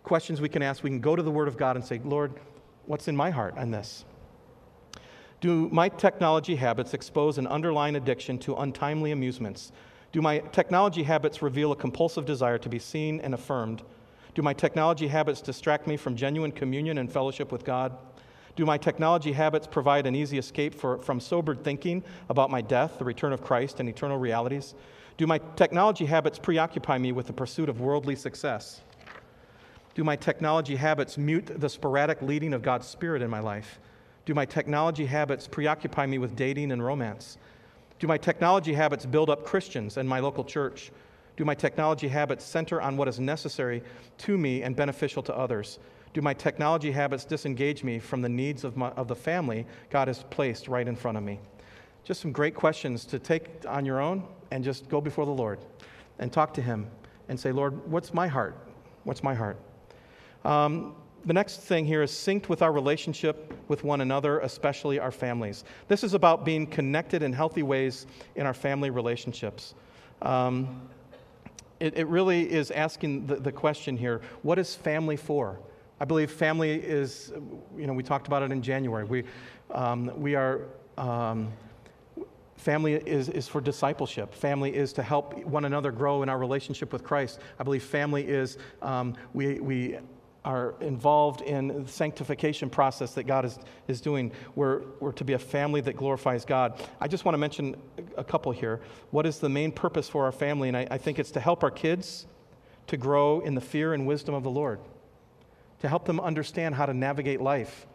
[0.03, 0.83] questions we can ask.
[0.83, 2.33] We can go to the Word of God and say, Lord,
[2.85, 4.05] what's in my heart on this?
[5.39, 9.73] Do my technology habits expose an underlying addiction to untimely amusements?
[10.13, 13.81] Do my technology habits reveal a compulsive desire to be seen and affirmed?
[14.35, 17.97] Do my technology habits distract me from genuine communion and fellowship with God?
[18.55, 22.99] Do my technology habits provide an easy escape for, from sobered thinking about my death,
[22.99, 24.75] the return of Christ, and eternal realities?
[25.17, 28.81] Do my technology habits preoccupy me with the pursuit of worldly success?
[29.95, 33.79] Do my technology habits mute the sporadic leading of God's Spirit in my life?
[34.25, 37.39] Do my technology habits preoccupy me with dating and romance?
[38.03, 40.91] Do my technology habits build up Christians and my local church?
[41.37, 43.81] Do my technology habits center on what is necessary
[44.17, 45.79] to me and beneficial to others?
[46.13, 50.09] Do my technology habits disengage me from the needs of, my, of the family God
[50.09, 51.39] has placed right in front of me?
[52.03, 55.59] Just some great questions to take on your own and just go before the Lord
[56.19, 56.87] and talk to Him
[57.29, 58.57] and say, Lord, what's my heart?
[59.05, 59.57] What's my heart?
[60.43, 60.93] Um,
[61.25, 65.63] the next thing here is synced with our relationship with one another, especially our families.
[65.87, 69.73] This is about being connected in healthy ways in our family relationships.
[70.21, 70.81] Um,
[71.79, 75.59] it, it, really is asking the, the question here what is family for?
[75.99, 77.31] I believe family is,
[77.77, 79.03] you know, we talked about it in January.
[79.05, 79.23] We,
[79.71, 80.61] um, we are,
[80.97, 81.51] um,
[82.57, 84.33] family is, is for discipleship.
[84.33, 87.39] Family is to help one another grow in our relationship with Christ.
[87.59, 89.97] I believe family is, um, we, we
[90.45, 94.31] are involved in the sanctification process that God is, is doing.
[94.55, 96.81] We're, we're to be a family that glorifies God.
[96.99, 97.77] I just want to mention
[98.17, 98.81] a couple here.
[99.11, 100.67] What is the main purpose for our family?
[100.67, 102.27] And I, I think it's to help our kids
[102.87, 104.79] to grow in the fear and wisdom of the Lord,
[105.79, 107.87] to help them understand how to navigate life.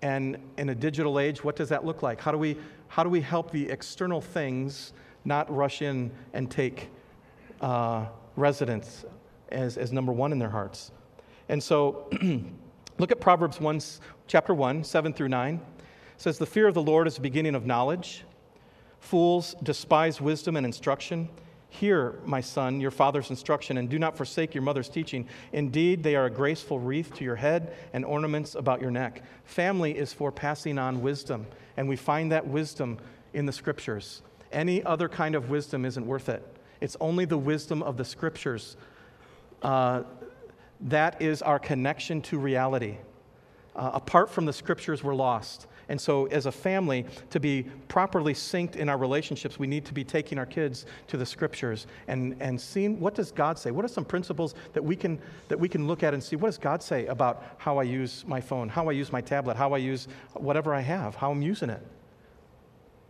[0.00, 2.20] And in a digital age, what does that look like?
[2.20, 2.56] How do we,
[2.88, 4.92] how do we help the external things
[5.24, 6.90] not rush in and take
[7.60, 8.06] uh,
[8.36, 9.04] residence
[9.48, 10.92] as, as number one in their hearts?
[11.48, 12.08] And so
[12.98, 13.80] look at Proverbs 1,
[14.26, 15.54] chapter 1, 7 through 9.
[15.54, 15.60] It
[16.16, 18.24] says, The fear of the Lord is the beginning of knowledge.
[19.00, 21.28] Fools despise wisdom and instruction.
[21.68, 25.28] Hear, my son, your father's instruction, and do not forsake your mother's teaching.
[25.52, 29.22] Indeed, they are a graceful wreath to your head and ornaments about your neck.
[29.44, 32.98] Family is for passing on wisdom, and we find that wisdom
[33.32, 34.22] in the scriptures.
[34.52, 36.46] Any other kind of wisdom isn't worth it.
[36.80, 38.76] It's only the wisdom of the scriptures
[39.62, 40.04] uh,
[40.84, 42.98] that is our connection to reality.
[43.74, 45.66] Uh, apart from the scriptures, we're lost.
[45.88, 49.92] And so, as a family, to be properly synced in our relationships, we need to
[49.92, 53.70] be taking our kids to the scriptures and, and seeing what does God say?
[53.70, 55.18] What are some principles that we, can,
[55.48, 58.24] that we can look at and see what does God say about how I use
[58.26, 61.42] my phone, how I use my tablet, how I use whatever I have, how I'm
[61.42, 61.86] using it?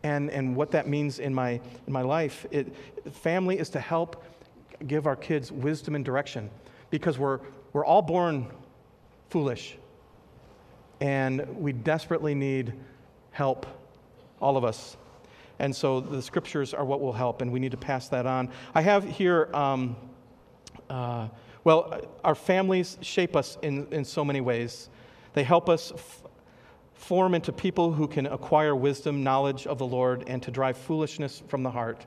[0.02, 2.44] And, and what that means in my, in my life.
[2.50, 2.74] It,
[3.12, 4.22] family is to help
[4.87, 6.50] give our kids wisdom and direction
[6.90, 7.40] because we're,
[7.74, 8.46] we're all born
[9.28, 9.76] foolish.
[11.00, 12.72] And we desperately need
[13.32, 13.66] help,
[14.40, 14.96] all of us.
[15.58, 18.48] And so the scriptures are what will help, and we need to pass that on.
[18.74, 19.96] I have here, um,
[20.88, 21.28] uh,
[21.64, 24.88] well, our families shape us in, in so many ways.
[25.32, 26.22] They help us f-
[26.94, 31.42] form into people who can acquire wisdom, knowledge of the Lord, and to drive foolishness
[31.48, 32.06] from the heart.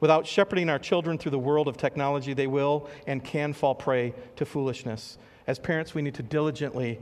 [0.00, 4.14] Without shepherding our children through the world of technology, they will and can fall prey
[4.36, 5.18] to foolishness.
[5.46, 7.00] As parents, we need to diligently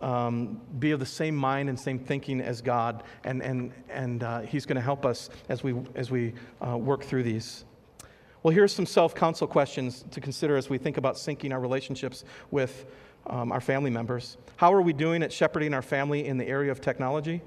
[0.00, 4.40] um, be of the same mind and same thinking as God, and, and, and uh,
[4.40, 6.34] He's going to help us as we, as we
[6.66, 7.64] uh, work through these.
[8.42, 12.24] Well, here's some self counsel questions to consider as we think about syncing our relationships
[12.50, 12.86] with
[13.26, 14.38] um, our family members.
[14.56, 17.42] How are we doing at shepherding our family in the area of technology?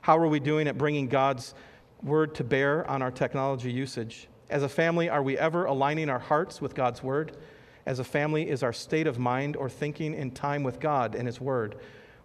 [0.00, 1.54] How are we doing at bringing God's
[2.02, 4.28] word to bear on our technology usage?
[4.48, 7.36] As a family, are we ever aligning our hearts with God's word?
[7.84, 11.26] As a family, is our state of mind or thinking in time with God and
[11.26, 11.76] His word?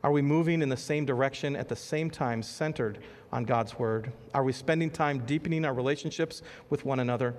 [0.04, 3.00] Are we moving in the same direction at the same time, centered
[3.32, 4.12] on God's word?
[4.34, 7.36] Are we spending time deepening our relationships with one another?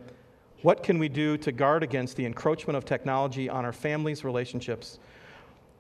[0.62, 4.98] What can we do to guard against the encroachment of technology on our families' relationships?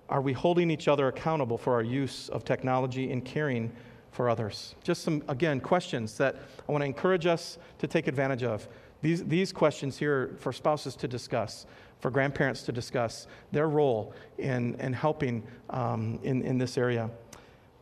[0.08, 3.72] Are we holding each other accountable for our use of technology in caring
[4.10, 4.74] for others?
[4.82, 6.36] Just some, again, questions that
[6.68, 8.68] I want to encourage us to take advantage of.
[9.02, 11.66] These, these questions here for spouses to discuss,
[11.98, 17.10] for grandparents to discuss their role in, in helping um, in, in this area.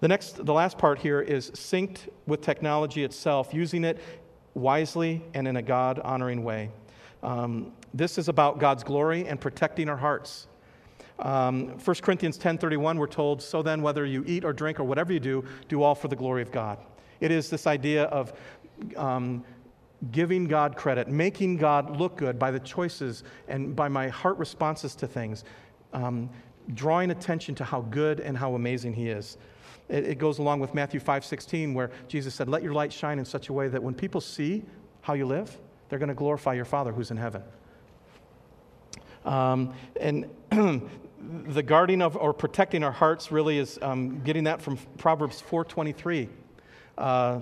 [0.01, 4.01] The next, the last part here is synced with technology itself, using it
[4.55, 6.71] wisely and in a God honoring way.
[7.23, 10.47] Um, this is about God's glory and protecting our hearts.
[11.19, 15.13] Um, 1 Corinthians 10:31 we're told so then whether you eat or drink or whatever
[15.13, 16.79] you do do all for the glory of God.
[17.21, 18.33] It is this idea of
[18.97, 19.45] um,
[20.13, 24.95] giving God credit, making God look good by the choices and by my heart responses
[24.97, 25.45] to things,
[25.93, 26.31] um,
[26.75, 29.37] drawing attention to how good and how amazing He is.
[29.89, 33.19] It, it goes along with Matthew 5 16, where Jesus said, Let your light shine
[33.19, 34.63] in such a way that when people see
[35.03, 35.57] how you live,
[35.89, 37.43] they're going to glorify your Father who's in heaven.
[39.25, 40.31] Um, and
[41.49, 46.29] the guarding of or protecting our hearts really is um, getting that from Proverbs 4:23.
[46.97, 47.41] Uh,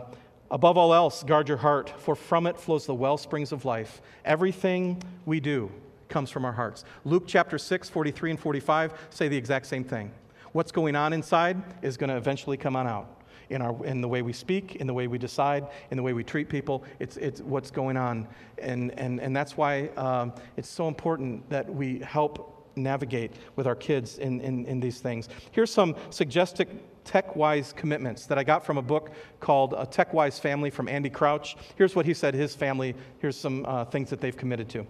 [0.50, 4.00] Above all else, guard your heart, for from it flows the well springs of life.
[4.24, 5.70] Everything we do
[6.08, 6.84] comes from our hearts.
[7.04, 10.10] Luke chapter 6, 43 and 45 say the exact same thing.
[10.52, 13.14] What's going on inside is going to eventually come on out.
[13.50, 16.12] In, our, in the way we speak, in the way we decide, in the way
[16.12, 18.28] we treat people, it's, it's what's going on.
[18.58, 23.74] And, and, and that's why um, it's so important that we help navigate with our
[23.74, 25.30] kids in, in, in these things.
[25.50, 26.68] Here's some suggested
[27.08, 30.88] tech wise commitments that I got from a book called A Tech Wise Family from
[30.88, 31.56] Andy Crouch.
[31.74, 34.86] Here's what he said his family, here's some uh, things that they've committed to.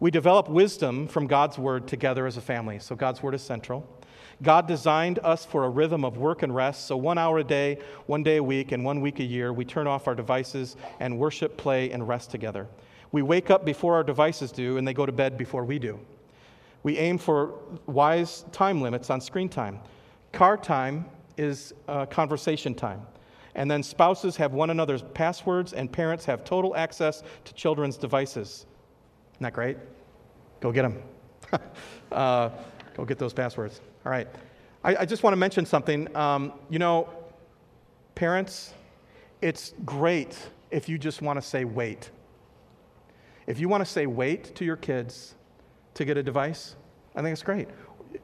[0.00, 2.78] We develop wisdom from God's word together as a family.
[2.78, 3.86] So God's word is central.
[4.42, 6.86] God designed us for a rhythm of work and rest.
[6.86, 9.66] So, one hour a day, one day a week, and one week a year, we
[9.66, 12.66] turn off our devices and worship, play, and rest together.
[13.12, 16.00] We wake up before our devices do, and they go to bed before we do.
[16.82, 19.80] We aim for wise time limits on screen time.
[20.32, 21.06] Car time
[21.38, 23.06] is uh, conversation time.
[23.54, 28.66] And then spouses have one another's passwords, and parents have total access to children's devices.
[29.34, 29.76] Isn't that great?
[30.60, 31.02] Go get them.
[32.12, 32.50] uh,
[32.96, 33.80] go get those passwords.
[34.04, 34.28] All right.
[34.84, 36.14] I, I just want to mention something.
[36.16, 37.08] Um, you know,
[38.14, 38.74] parents,
[39.40, 40.36] it's great
[40.70, 42.10] if you just want to say wait.
[43.46, 45.34] If you want to say wait to your kids
[45.94, 46.76] to get a device,
[47.16, 47.68] I think it's great.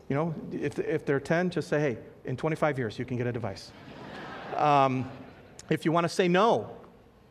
[0.09, 3.27] You know, if, if they're 10, just say, hey, in 25 years, you can get
[3.27, 3.73] a device.
[4.57, 5.11] um,
[5.71, 6.71] if you want to say no,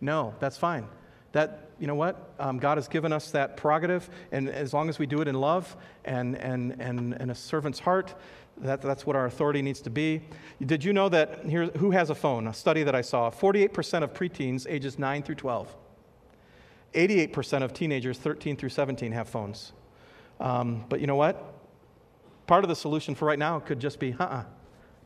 [0.01, 0.87] no, that's fine.
[1.33, 2.33] That, you know what?
[2.39, 5.35] Um, God has given us that prerogative, and as long as we do it in
[5.35, 8.15] love and, and, and, and a servant's heart,
[8.57, 10.21] that, that's what our authority needs to be.
[10.63, 12.47] Did you know that here, who has a phone?
[12.47, 15.75] A study that I saw 48% of preteens ages 9 through 12,
[16.93, 19.73] 88% of teenagers 13 through 17 have phones.
[20.39, 21.52] Um, but you know what?
[22.47, 24.43] Part of the solution for right now could just be, uh uh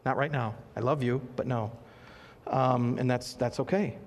[0.06, 0.56] not right now.
[0.76, 1.72] I love you, but no.
[2.48, 3.98] Um, and that's, that's okay.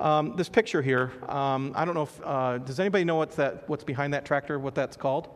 [0.00, 3.68] Um, this picture here, um, I don't know if, uh, does anybody know what's, that,
[3.68, 5.28] what's behind that tractor, what that's called?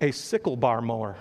[0.00, 1.16] A sickle bar mower.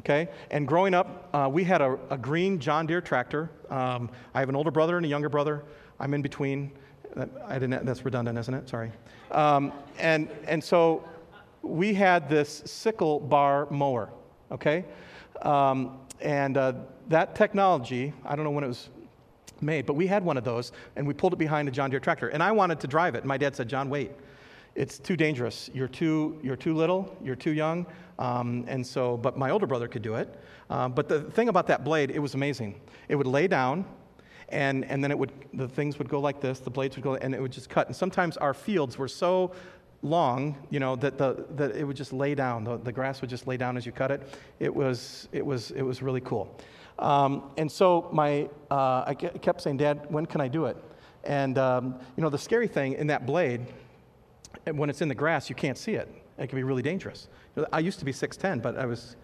[0.00, 0.28] Okay?
[0.50, 3.50] And growing up, uh, we had a, a, green John Deere tractor.
[3.68, 5.62] Um, I have an older brother and a younger brother.
[5.98, 6.72] I'm in between.
[7.46, 8.68] I didn't, that's redundant, isn't it?
[8.68, 8.90] Sorry.
[9.30, 11.04] Um, and, and so
[11.62, 14.10] we had this sickle bar mower,
[14.50, 14.84] okay?
[15.42, 16.72] Um, and uh,
[17.08, 18.88] that technology, I don't know when it was
[19.60, 22.00] made, but we had one of those, and we pulled it behind a John Deere
[22.00, 22.28] tractor.
[22.28, 23.18] And I wanted to drive it.
[23.18, 24.12] And my dad said, John, wait.
[24.76, 25.68] It's too dangerous.
[25.74, 27.86] You're too, you're too little, you're too young.
[28.18, 30.38] Um, and so, but my older brother could do it.
[30.68, 32.80] Uh, but the thing about that blade, it was amazing.
[33.08, 33.84] It would lay down,
[34.50, 37.16] and, and then it would, the things would go like this, the blades would go,
[37.16, 37.88] and it would just cut.
[37.88, 39.52] And sometimes our fields were so
[40.02, 42.64] long, you know, that, the, that it would just lay down.
[42.64, 44.22] The, the grass would just lay down as you cut it.
[44.58, 46.56] It was, it was, it was really cool.
[46.98, 50.76] Um, and so my, uh, I kept saying, Dad, when can I do it?
[51.24, 53.66] And, um, you know, the scary thing in that blade,
[54.72, 56.08] when it's in the grass, you can't see it.
[56.38, 57.28] It can be really dangerous.
[57.72, 59.16] I used to be 6'10, but I was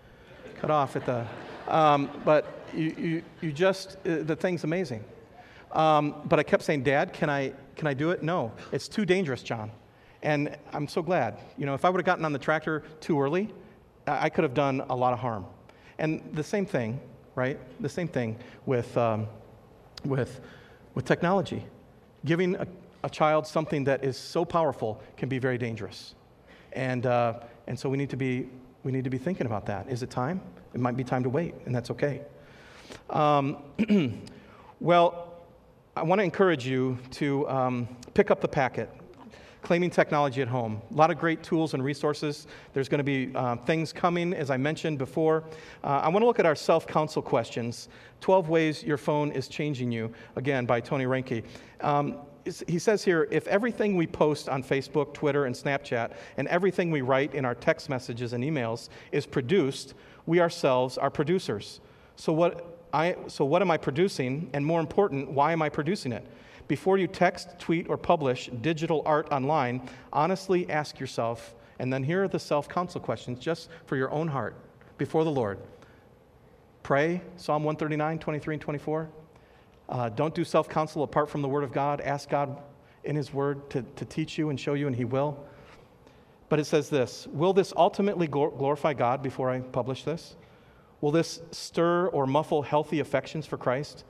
[0.61, 1.27] cut off at the.
[1.69, 5.05] Um, but you, you, you just, uh, the thing's amazing.
[5.73, 8.23] Um, but I kept saying, Dad, can I, can I do it?
[8.23, 9.71] No, it's too dangerous, John.
[10.27, 11.39] And I'm so glad.
[11.57, 13.49] You know, if I would have gotten on the tractor too early,
[14.09, 15.47] I could have done a lot of harm.
[16.01, 16.99] And the same thing,
[17.37, 17.57] right?
[17.81, 19.29] The same thing with, um,
[20.05, 20.41] with,
[20.95, 21.65] with technology.
[22.25, 22.67] Giving a,
[23.05, 26.17] a, child something that is so powerful can be very dangerous.
[26.73, 27.35] And, uh,
[27.69, 28.49] and so we need, to be,
[28.83, 29.89] we need to be thinking about that.
[29.89, 30.41] Is it time?
[30.75, 32.23] It might be time to wait, and that's okay.
[33.11, 33.59] Um,
[34.81, 35.35] well,
[35.95, 38.91] I want to encourage you to um, pick up the packet
[39.67, 40.81] claiming technology at home.
[40.93, 42.47] A lot of great tools and resources.
[42.73, 45.43] There's going to be uh, things coming, as I mentioned before.
[45.83, 47.89] Uh, I want to look at our self counsel questions
[48.21, 51.43] 12 Ways Your Phone is Changing You, again, by Tony Reinke.
[51.81, 52.19] Um,
[52.69, 57.01] he says here if everything we post on Facebook, Twitter, and Snapchat, and everything we
[57.01, 59.95] write in our text messages and emails is produced,
[60.27, 61.81] we ourselves are producers.
[62.15, 64.49] So, what, I, so what am I producing?
[64.53, 66.25] And more important, why am I producing it?
[66.69, 72.25] Before you text, tweet, or publish digital art online, honestly ask yourself, and then here
[72.25, 74.57] are the self counsel questions just for your own heart
[74.99, 75.59] before the Lord.
[76.83, 79.09] Pray, Psalm 139, 23, and 24.
[79.89, 82.01] Uh, don't do self counsel apart from the Word of God.
[82.01, 82.61] Ask God
[83.05, 85.39] in His Word to, to teach you and show you, and He will.
[86.49, 90.37] But it says this Will this ultimately glorify God before I publish this?
[91.01, 94.05] Will this stir or muffle healthy affections for Christ?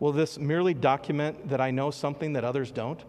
[0.00, 3.04] Will this merely document that I know something that others don't?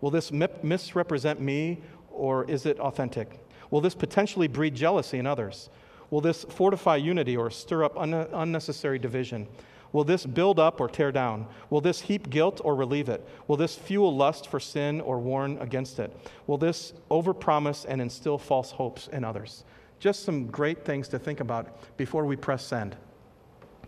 [0.00, 1.80] Will this misrepresent me
[2.10, 3.40] or is it authentic?
[3.70, 5.70] Will this potentially breed jealousy in others?
[6.10, 9.48] Will this fortify unity or stir up un- unnecessary division?
[9.92, 11.46] Will this build up or tear down?
[11.70, 13.26] Will this heap guilt or relieve it?
[13.46, 16.14] Will this fuel lust for sin or warn against it?
[16.46, 19.64] Will this overpromise and instill false hopes in others?
[20.00, 22.96] Just some great things to think about before we press send.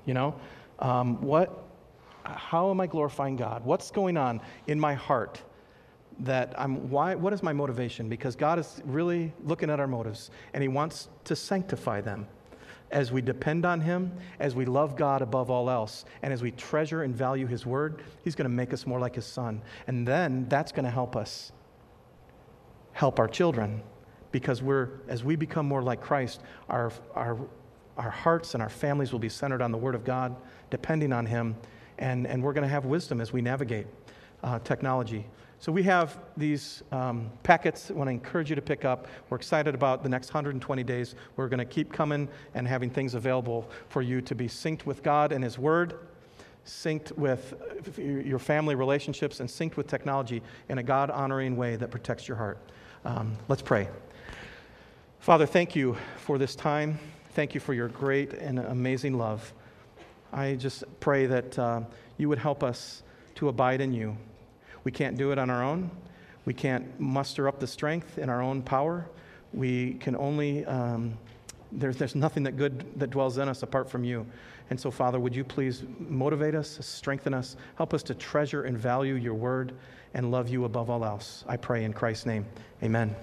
[0.05, 0.37] You know,
[0.79, 1.66] um, what,
[2.37, 3.65] how am I glorifying God?
[3.65, 5.43] What's going on in my heart?
[6.21, 8.09] that I'm, why, what is my motivation?
[8.09, 12.27] Because God is really looking at our motives and He wants to sanctify them.
[12.91, 16.53] As we depend on Him, as we love God above all else, and as we
[16.53, 19.61] treasure and value His Word, He's going to make us more like His Son.
[19.89, 21.53] And then that's going to help us
[22.93, 23.83] help our children
[24.31, 27.37] because we're, as we become more like Christ, our, our,
[27.97, 30.37] our hearts and our families will be centered on the Word of God,
[30.71, 31.57] depending on Him,
[31.99, 33.87] and, and we're going to have wisdom as we navigate
[34.43, 35.27] uh, technology.
[35.59, 39.07] So we have these um, packets I want to encourage you to pick up.
[39.31, 41.15] We're excited about the next 120 days.
[41.37, 45.03] We're going to keep coming and having things available for you to be synced with
[45.03, 45.99] God and His Word,
[46.67, 47.55] synced with
[47.97, 52.37] your family relationships, and synced with technology in a God honoring way that protects your
[52.37, 52.59] heart.
[53.05, 53.89] Um, let's pray.
[55.21, 56.99] Father, thank you for this time.
[57.31, 59.53] Thank you for your great and amazing love.
[60.33, 61.81] I just pray that uh,
[62.19, 63.03] you would help us
[63.37, 64.17] to abide in you.
[64.85, 65.91] We can't do it on our own.
[66.45, 69.07] We can't muster up the strength in our own power.
[69.53, 71.17] We can only, um,
[71.73, 74.27] there's, there's nothing that good that dwells in us apart from you.
[74.71, 78.77] And so, Father, would you please motivate us, strengthen us, help us to treasure and
[78.77, 79.73] value your word
[80.15, 81.45] and love you above all else?
[81.49, 82.47] I pray in Christ's name.
[82.83, 83.15] Amen.